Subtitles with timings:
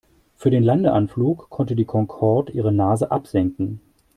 [0.35, 3.81] Für den Landeanflug konnte die Concorde ihre Nase absenken.